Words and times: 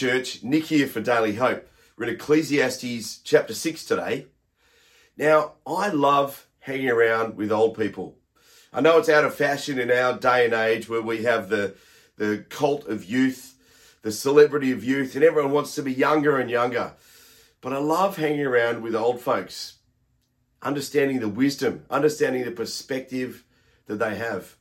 Church, 0.00 0.44
Nic 0.44 0.66
here 0.66 0.86
for 0.86 1.00
Daily 1.00 1.34
Hope. 1.34 1.68
We're 1.96 2.06
in 2.06 2.14
Ecclesiastes 2.14 3.18
chapter 3.24 3.52
6 3.52 3.84
today. 3.84 4.26
Now, 5.16 5.54
I 5.66 5.88
love 5.88 6.46
hanging 6.60 6.88
around 6.88 7.36
with 7.36 7.50
old 7.50 7.76
people. 7.76 8.16
I 8.72 8.80
know 8.80 8.98
it's 8.98 9.08
out 9.08 9.24
of 9.24 9.34
fashion 9.34 9.76
in 9.80 9.90
our 9.90 10.16
day 10.16 10.44
and 10.44 10.54
age 10.54 10.88
where 10.88 11.02
we 11.02 11.24
have 11.24 11.48
the, 11.48 11.74
the 12.16 12.44
cult 12.48 12.86
of 12.86 13.06
youth, 13.06 13.56
the 14.02 14.12
celebrity 14.12 14.70
of 14.70 14.84
youth, 14.84 15.16
and 15.16 15.24
everyone 15.24 15.50
wants 15.50 15.74
to 15.74 15.82
be 15.82 15.92
younger 15.92 16.38
and 16.38 16.48
younger. 16.48 16.94
But 17.60 17.72
I 17.72 17.78
love 17.78 18.18
hanging 18.18 18.46
around 18.46 18.84
with 18.84 18.94
old 18.94 19.20
folks, 19.20 19.78
understanding 20.62 21.18
the 21.18 21.28
wisdom, 21.28 21.86
understanding 21.90 22.44
the 22.44 22.52
perspective 22.52 23.42
that 23.86 23.98
they 23.98 24.14
have. 24.14 24.54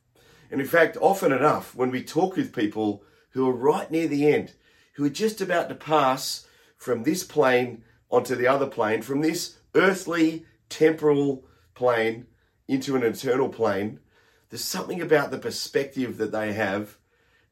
And 0.49 0.59
in 0.59 0.65
fact, 0.65 0.97
often 0.99 1.31
enough, 1.31 1.75
when 1.75 1.91
we 1.91 2.01
talk 2.01 2.35
with 2.35 2.55
people 2.55 3.04
who 3.33 3.47
are 3.47 3.54
right 3.54 3.91
near 3.91 4.07
the 4.07 4.33
end, 4.33 4.54
who 4.98 5.05
are 5.05 5.09
just 5.09 5.41
about 5.41 5.70
to 5.70 5.75
pass 5.75 6.48
from 6.75 7.04
this 7.04 7.23
plane 7.23 7.83
onto 8.10 8.36
the 8.36 8.47
other 8.47 8.65
plane, 8.65 9.04
from 9.04 9.21
this 9.21 9.57
earthly 9.75 10.43
temporal 10.69 11.46
plane 11.75 12.25
into 12.68 12.96
an 12.96 13.04
eternal 13.04 13.47
plane, 13.47 14.00
there's 14.50 14.64
something 14.64 15.00
about 15.00 15.29
the 15.29 15.38
perspective 15.38 16.18
that 16.18 16.32
they 16.32 16.52
have 16.54 16.97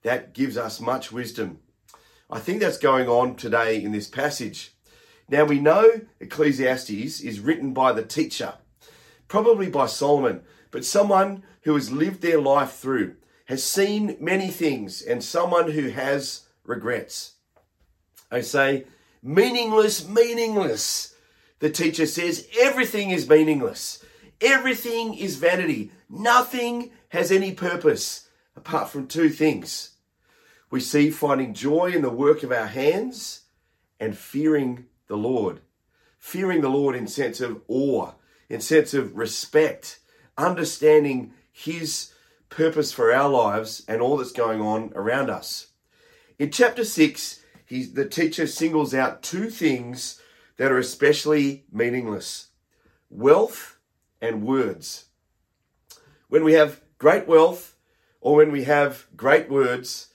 that 0.02 0.34
gives 0.34 0.58
us 0.58 0.81
much 0.81 1.12
wisdom. 1.12 1.59
I 2.31 2.39
think 2.39 2.62
that's 2.62 2.80
going 2.80 3.08
on 3.08 3.36
today 3.36 3.81
in 3.81 3.91
this 3.91 4.08
passage. 4.08 4.73
Now 5.30 5.45
we 5.45 5.59
know 5.59 6.02
Ecclesiastes 6.20 7.22
is 7.22 7.39
written 7.39 7.75
by 7.75 7.91
the 7.91 8.03
teacher, 8.03 8.55
probably 9.27 9.70
by 9.70 9.86
Solomon, 9.86 10.41
but 10.72 10.84
someone 10.84 11.44
who 11.62 11.75
has 11.75 11.91
lived 11.91 12.22
their 12.23 12.41
life 12.41 12.72
through, 12.72 13.17
has 13.45 13.64
seen 13.64 14.17
many 14.20 14.50
things, 14.50 15.03
and 15.03 15.23
someone 15.23 15.70
who 15.72 15.89
has 15.89 16.48
regrets. 16.64 17.34
I 18.35 18.41
say, 18.41 18.84
meaningless, 19.23 20.05
meaningless. 20.05 21.16
The 21.59 21.70
teacher 21.70 22.05
says 22.05 22.50
everything 22.59 23.11
is 23.11 23.30
meaningless. 23.30 24.03
Everything 24.41 25.14
is 25.14 25.38
vanity. 25.38 25.91
Nothing 26.09 26.91
has 27.09 27.31
any 27.31 27.53
purpose 27.53 28.28
apart 28.58 28.89
from 28.89 29.08
two 29.08 29.30
things. 29.30 29.91
We 30.69 30.81
see 30.81 31.11
finding 31.11 31.53
joy 31.53 31.94
in 31.94 32.02
the 32.02 32.09
work 32.09 32.44
of 32.44 32.52
our 32.52 32.67
hands 32.67 33.44
and 34.02 34.17
fearing 34.17 34.88
the 35.08 35.16
Lord. 35.16 35.61
Fearing 36.19 36.59
the 36.59 36.67
Lord 36.67 36.94
in 36.94 37.08
sense 37.08 37.39
of 37.39 37.61
awe, 37.69 38.11
in 38.50 38.59
sense 38.59 38.94
of 38.94 39.16
respect, 39.16 40.00
understanding 40.38 41.31
his 41.53 42.11
purpose 42.50 42.91
for 42.91 43.13
our 43.13 43.30
lives 43.30 43.86
and 43.88 44.02
all 44.02 44.17
that's 44.17 44.33
going 44.33 44.59
on 44.59 44.91
around 44.94 45.30
us. 45.30 45.67
In 46.38 46.52
chapter 46.52 46.83
6, 46.83 47.44
the 47.67 48.08
teacher 48.09 48.47
singles 48.47 48.94
out 48.94 49.23
two 49.23 49.49
things 49.49 50.21
that 50.58 50.71
are 50.71 50.77
especially 50.77 51.66
meaningless 51.72 52.49
wealth 53.09 53.77
and 54.22 54.44
words. 54.44 55.05
When 56.27 56.44
we 56.44 56.53
have 56.53 56.81
great 56.97 57.27
wealth 57.27 57.75
or 58.19 58.35
when 58.35 58.52
we 58.52 58.63
have 58.63 59.07
great 59.16 59.49
words, 59.49 60.07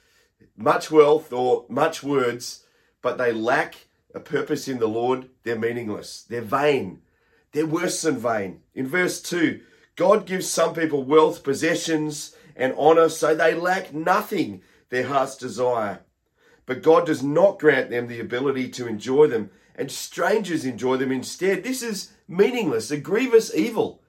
much 0.56 0.90
wealth 0.90 1.32
or 1.32 1.64
much 1.68 2.02
words, 2.02 2.64
but 3.00 3.16
they 3.16 3.32
lack 3.32 3.86
a 4.14 4.20
purpose 4.20 4.68
in 4.68 4.78
the 4.78 4.88
Lord, 4.88 5.28
they're 5.44 5.58
meaningless. 5.58 6.22
They're 6.22 6.42
vain. 6.42 7.00
They're 7.52 7.66
worse 7.66 8.02
than 8.02 8.18
vain. 8.18 8.60
In 8.74 8.86
verse 8.86 9.20
2, 9.22 9.60
God 9.96 10.26
gives 10.26 10.48
some 10.48 10.74
people 10.74 11.04
wealth, 11.04 11.42
possessions, 11.42 12.34
and 12.56 12.74
honor, 12.76 13.08
so 13.08 13.34
they 13.34 13.54
lack 13.54 13.94
nothing 13.94 14.62
their 14.90 15.06
hearts 15.06 15.36
desire. 15.36 16.00
But 16.66 16.82
God 16.82 17.06
does 17.06 17.22
not 17.22 17.58
grant 17.58 17.90
them 17.90 18.06
the 18.06 18.20
ability 18.20 18.68
to 18.70 18.86
enjoy 18.86 19.26
them, 19.26 19.50
and 19.74 19.90
strangers 19.90 20.64
enjoy 20.64 20.96
them 20.96 21.10
instead. 21.10 21.64
This 21.64 21.82
is 21.82 22.12
meaningless, 22.28 22.90
a 22.90 22.96
grievous 22.96 23.54
evil. 23.54 24.02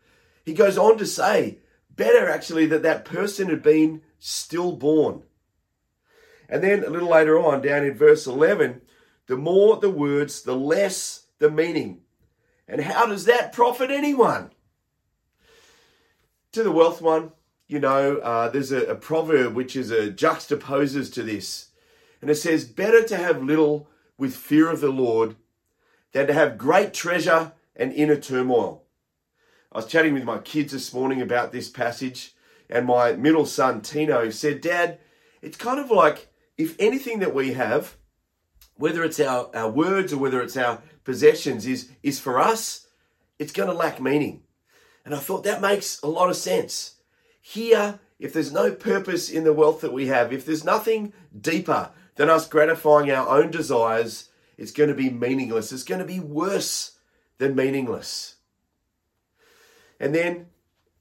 He 0.45 0.53
goes 0.53 0.77
on 0.77 0.97
to 0.97 1.05
say, 1.05 1.59
better 1.89 2.29
actually 2.29 2.65
that 2.67 2.83
that 2.83 3.05
person 3.05 3.49
had 3.49 3.63
been 3.63 4.01
stillborn. 4.19 5.23
And 6.49 6.63
then 6.63 6.83
a 6.83 6.89
little 6.89 7.09
later 7.09 7.39
on, 7.39 7.61
down 7.61 7.85
in 7.85 7.93
verse 7.93 8.27
11, 8.27 8.81
the 9.27 9.37
more 9.37 9.77
the 9.77 9.89
words, 9.89 10.41
the 10.41 10.55
less 10.55 11.27
the 11.39 11.49
meaning. 11.49 12.01
And 12.67 12.81
how 12.81 13.05
does 13.05 13.25
that 13.25 13.53
profit 13.53 13.89
anyone? 13.89 14.51
To 16.51 16.63
the 16.63 16.71
wealth 16.71 17.01
one, 17.01 17.31
you 17.67 17.79
know, 17.79 18.17
uh, 18.17 18.49
there's 18.49 18.73
a, 18.73 18.83
a 18.83 18.95
proverb 18.95 19.55
which 19.55 19.77
is 19.77 19.91
a 19.91 20.11
juxtaposes 20.11 21.11
to 21.13 21.23
this. 21.23 21.69
And 22.21 22.29
it 22.29 22.35
says, 22.35 22.65
Better 22.65 23.03
to 23.03 23.17
have 23.17 23.43
little 23.43 23.89
with 24.17 24.35
fear 24.35 24.69
of 24.69 24.81
the 24.81 24.91
Lord 24.91 25.35
than 26.11 26.27
to 26.27 26.33
have 26.33 26.57
great 26.57 26.93
treasure 26.93 27.53
and 27.75 27.91
inner 27.93 28.15
turmoil. 28.15 28.83
I 29.71 29.77
was 29.77 29.87
chatting 29.87 30.13
with 30.13 30.23
my 30.23 30.37
kids 30.37 30.73
this 30.73 30.93
morning 30.93 31.21
about 31.21 31.51
this 31.51 31.69
passage, 31.69 32.33
and 32.69 32.85
my 32.85 33.13
middle 33.13 33.45
son, 33.45 33.81
Tino, 33.81 34.29
said, 34.29 34.61
Dad, 34.61 34.99
it's 35.41 35.57
kind 35.57 35.79
of 35.79 35.89
like 35.89 36.31
if 36.57 36.75
anything 36.77 37.19
that 37.19 37.33
we 37.33 37.53
have, 37.53 37.95
whether 38.75 39.03
it's 39.03 39.19
our, 39.19 39.49
our 39.55 39.69
words 39.69 40.13
or 40.13 40.17
whether 40.17 40.41
it's 40.41 40.57
our 40.57 40.81
possessions, 41.03 41.65
is, 41.65 41.89
is 42.03 42.19
for 42.19 42.37
us, 42.39 42.87
it's 43.39 43.53
going 43.53 43.69
to 43.69 43.75
lack 43.75 43.99
meaning. 43.99 44.43
And 45.05 45.15
I 45.15 45.19
thought 45.19 45.43
that 45.45 45.61
makes 45.61 46.01
a 46.01 46.07
lot 46.07 46.29
of 46.29 46.35
sense. 46.35 46.95
Here, 47.41 47.99
if 48.21 48.33
there's 48.33 48.53
no 48.53 48.71
purpose 48.71 49.29
in 49.31 49.43
the 49.43 49.51
wealth 49.51 49.81
that 49.81 49.91
we 49.91 50.07
have, 50.07 50.31
if 50.31 50.45
there's 50.45 50.63
nothing 50.63 51.11
deeper 51.37 51.89
than 52.15 52.29
us 52.29 52.47
gratifying 52.47 53.09
our 53.09 53.27
own 53.27 53.49
desires, 53.49 54.29
it's 54.59 54.71
going 54.71 54.89
to 54.89 54.95
be 54.95 55.09
meaningless. 55.09 55.71
It's 55.71 55.83
going 55.83 55.99
to 55.99 56.05
be 56.05 56.19
worse 56.19 56.99
than 57.39 57.55
meaningless. 57.55 58.35
And 59.99 60.13
then 60.13 60.45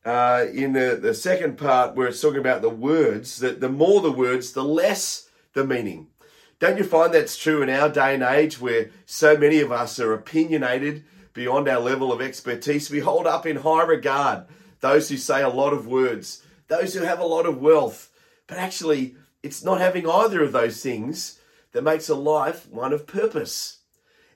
uh, 0.03 0.47
in 0.53 0.73
the, 0.73 0.99
the 1.01 1.13
second 1.13 1.59
part, 1.59 1.95
where 1.95 2.09
it's 2.09 2.23
talking 2.23 2.41
about 2.41 2.63
the 2.63 2.71
words, 2.71 3.39
that 3.41 3.61
the 3.61 3.69
more 3.69 4.01
the 4.01 4.11
words, 4.11 4.53
the 4.53 4.65
less 4.65 5.29
the 5.53 5.65
meaning. 5.65 6.07
Don't 6.59 6.79
you 6.79 6.85
find 6.85 7.13
that's 7.13 7.37
true 7.37 7.63
in 7.63 7.69
our 7.69 7.91
day 7.91 8.15
and 8.15 8.23
age 8.23 8.59
where 8.59 8.91
so 9.05 9.37
many 9.37 9.61
of 9.61 9.71
us 9.71 10.01
are 10.01 10.15
opinionated 10.15 11.05
beyond 11.35 11.69
our 11.69 11.81
level 11.81 12.13
of 12.13 12.23
expertise? 12.23 12.91
We 12.91 13.01
hold 13.01 13.27
up 13.27 13.45
in 13.47 13.57
high 13.57 13.85
regard 13.85 14.45
those 14.81 15.11
who 15.11 15.19
say 15.19 15.43
a 15.43 15.49
lot 15.49 15.75
of 15.75 15.87
words, 15.87 16.43
those 16.71 16.95
who 16.95 17.03
have 17.03 17.19
a 17.19 17.27
lot 17.27 17.47
of 17.47 17.61
wealth, 17.61 18.11
but 18.47 18.57
actually 18.57 19.17
it's 19.43 19.63
not 19.63 19.81
having 19.81 20.09
either 20.09 20.43
of 20.43 20.53
those 20.53 20.81
things 20.81 21.41
that 21.73 21.83
makes 21.83 22.09
a 22.09 22.15
life 22.15 22.69
one 22.69 22.93
of 22.93 23.07
purpose. 23.07 23.79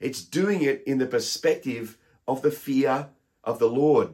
It's 0.01 0.23
doing 0.23 0.61
it 0.61 0.83
in 0.85 0.99
the 0.99 1.07
perspective 1.07 1.97
of 2.27 2.43
the 2.43 2.51
fear 2.51 3.09
of 3.45 3.61
the 3.61 3.69
Lord. 3.69 4.11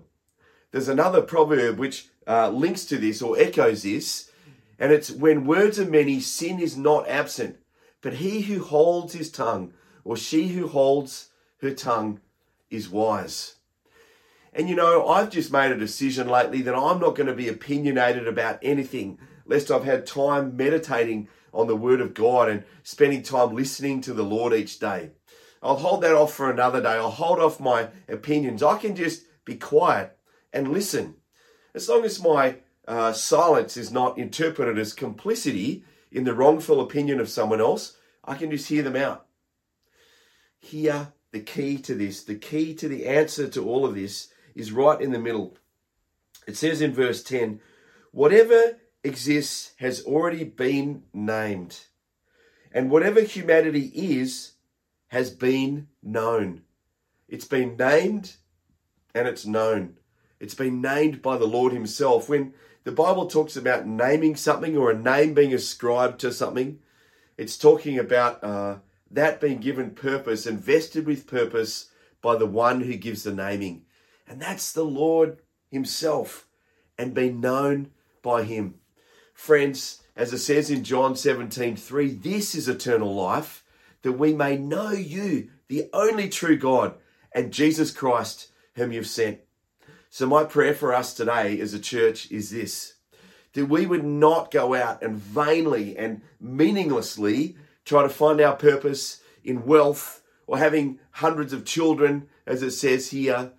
There's 0.70 0.88
another 0.88 1.22
proverb 1.22 1.78
which 1.78 2.08
uh, 2.26 2.50
links 2.50 2.84
to 2.86 2.98
this 2.98 3.22
or 3.22 3.38
echoes 3.38 3.82
this, 3.82 4.30
and 4.78 4.92
it's 4.92 5.10
when 5.10 5.46
words 5.46 5.80
are 5.80 5.86
many, 5.86 6.20
sin 6.20 6.60
is 6.60 6.76
not 6.76 7.08
absent, 7.08 7.56
but 8.02 8.14
he 8.14 8.42
who 8.42 8.62
holds 8.62 9.14
his 9.14 9.30
tongue 9.30 9.72
or 10.04 10.16
she 10.16 10.48
who 10.48 10.68
holds 10.68 11.30
her 11.62 11.72
tongue 11.72 12.20
is 12.68 12.88
wise. 12.88 13.56
And 14.52 14.68
you 14.68 14.74
know, 14.74 15.06
I've 15.06 15.30
just 15.30 15.52
made 15.52 15.70
a 15.70 15.76
decision 15.76 16.28
lately 16.28 16.62
that 16.62 16.74
I'm 16.74 16.98
not 16.98 17.14
going 17.14 17.28
to 17.28 17.34
be 17.34 17.48
opinionated 17.48 18.26
about 18.26 18.58
anything 18.62 19.18
lest 19.46 19.70
I've 19.70 19.84
had 19.84 20.06
time 20.06 20.56
meditating 20.56 21.28
on 21.52 21.66
the 21.66 21.76
Word 21.76 22.00
of 22.00 22.14
God 22.14 22.48
and 22.48 22.64
spending 22.82 23.22
time 23.22 23.54
listening 23.54 24.00
to 24.02 24.12
the 24.12 24.22
Lord 24.22 24.52
each 24.52 24.78
day. 24.78 25.10
I'll 25.62 25.76
hold 25.76 26.02
that 26.02 26.14
off 26.14 26.32
for 26.32 26.50
another 26.50 26.80
day. 26.80 26.90
I'll 26.90 27.10
hold 27.10 27.38
off 27.38 27.60
my 27.60 27.88
opinions. 28.08 28.62
I 28.62 28.78
can 28.78 28.96
just 28.96 29.24
be 29.44 29.56
quiet 29.56 30.16
and 30.52 30.72
listen. 30.72 31.16
As 31.74 31.88
long 31.88 32.04
as 32.04 32.22
my 32.22 32.56
uh, 32.86 33.12
silence 33.12 33.76
is 33.76 33.92
not 33.92 34.18
interpreted 34.18 34.78
as 34.78 34.92
complicity 34.92 35.84
in 36.10 36.24
the 36.24 36.34
wrongful 36.34 36.80
opinion 36.80 37.20
of 37.20 37.28
someone 37.28 37.60
else, 37.60 37.96
I 38.24 38.36
can 38.36 38.50
just 38.50 38.68
hear 38.68 38.82
them 38.82 38.96
out. 38.96 39.26
Hear 40.58 41.12
the 41.32 41.40
key 41.40 41.78
to 41.78 41.94
this, 41.94 42.22
the 42.22 42.34
key 42.34 42.74
to 42.74 42.88
the 42.88 43.06
answer 43.06 43.48
to 43.48 43.68
all 43.68 43.84
of 43.84 43.94
this 43.94 44.28
is 44.54 44.72
right 44.72 45.00
in 45.00 45.12
the 45.12 45.18
middle. 45.18 45.56
It 46.46 46.56
says 46.56 46.80
in 46.80 46.92
verse 46.92 47.22
10 47.22 47.60
whatever 48.12 48.78
exists 49.04 49.72
has 49.78 50.02
already 50.04 50.44
been 50.44 51.04
named, 51.12 51.80
and 52.72 52.90
whatever 52.90 53.22
humanity 53.22 53.90
is 53.94 54.52
has 55.08 55.30
been 55.30 55.88
known. 56.02 56.62
It's 57.28 57.44
been 57.44 57.76
named 57.76 58.36
and 59.14 59.26
it's 59.26 59.46
known. 59.46 59.96
It's 60.38 60.54
been 60.54 60.80
named 60.80 61.22
by 61.22 61.36
the 61.36 61.46
Lord 61.46 61.72
Himself. 61.72 62.28
When 62.28 62.54
the 62.84 62.92
Bible 62.92 63.26
talks 63.26 63.56
about 63.56 63.86
naming 63.86 64.36
something 64.36 64.76
or 64.76 64.90
a 64.90 64.98
name 64.98 65.34
being 65.34 65.52
ascribed 65.52 66.20
to 66.20 66.32
something, 66.32 66.78
it's 67.36 67.58
talking 67.58 67.98
about 67.98 68.42
uh, 68.42 68.76
that 69.10 69.40
being 69.40 69.58
given 69.58 69.90
purpose 69.90 70.46
and 70.46 70.58
vested 70.58 71.06
with 71.06 71.26
purpose 71.26 71.90
by 72.22 72.36
the 72.36 72.46
one 72.46 72.80
who 72.82 72.96
gives 72.96 73.22
the 73.22 73.32
naming. 73.32 73.82
And 74.30 74.40
that's 74.40 74.70
the 74.70 74.84
Lord 74.84 75.38
Himself 75.72 76.46
and 76.96 77.12
be 77.12 77.30
known 77.30 77.90
by 78.22 78.44
Him. 78.44 78.76
Friends, 79.34 80.02
as 80.14 80.32
it 80.32 80.38
says 80.38 80.70
in 80.70 80.84
John 80.84 81.16
17 81.16 81.74
3, 81.74 82.08
this 82.14 82.54
is 82.54 82.68
eternal 82.68 83.12
life, 83.12 83.64
that 84.02 84.12
we 84.12 84.32
may 84.32 84.56
know 84.56 84.92
you, 84.92 85.50
the 85.66 85.90
only 85.92 86.28
true 86.28 86.56
God, 86.56 86.94
and 87.32 87.52
Jesus 87.52 87.90
Christ, 87.90 88.52
whom 88.76 88.92
you've 88.92 89.08
sent. 89.08 89.40
So, 90.10 90.26
my 90.26 90.44
prayer 90.44 90.74
for 90.74 90.94
us 90.94 91.12
today 91.12 91.58
as 91.60 91.74
a 91.74 91.80
church 91.80 92.30
is 92.30 92.50
this 92.50 92.94
that 93.54 93.66
we 93.66 93.84
would 93.84 94.04
not 94.04 94.52
go 94.52 94.74
out 94.74 95.02
and 95.02 95.16
vainly 95.16 95.98
and 95.98 96.22
meaninglessly 96.40 97.56
try 97.84 98.04
to 98.04 98.08
find 98.08 98.40
our 98.40 98.54
purpose 98.54 99.22
in 99.42 99.66
wealth 99.66 100.22
or 100.46 100.58
having 100.58 101.00
hundreds 101.10 101.52
of 101.52 101.64
children, 101.64 102.28
as 102.46 102.62
it 102.62 102.70
says 102.70 103.10
here, 103.10 103.50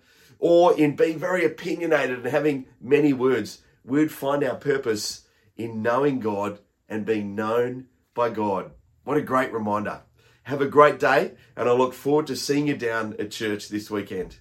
or 0.42 0.76
in 0.76 0.96
being 0.96 1.20
very 1.20 1.44
opinionated 1.44 2.18
and 2.18 2.26
having 2.26 2.66
many 2.80 3.12
words. 3.12 3.62
We'd 3.84 4.10
find 4.10 4.42
our 4.42 4.56
purpose 4.56 5.28
in 5.56 5.82
knowing 5.82 6.18
God 6.18 6.58
and 6.88 7.06
being 7.06 7.36
known 7.36 7.86
by 8.12 8.30
God. 8.30 8.72
What 9.04 9.16
a 9.16 9.22
great 9.22 9.52
reminder. 9.52 10.02
Have 10.42 10.60
a 10.60 10.66
great 10.66 10.98
day, 10.98 11.34
and 11.56 11.68
I 11.68 11.72
look 11.72 11.94
forward 11.94 12.26
to 12.26 12.34
seeing 12.34 12.66
you 12.66 12.76
down 12.76 13.14
at 13.20 13.30
church 13.30 13.68
this 13.68 13.88
weekend. 13.88 14.38